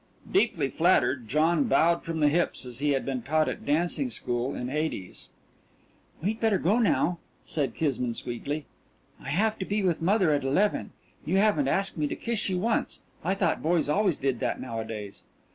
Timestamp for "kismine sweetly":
7.75-8.65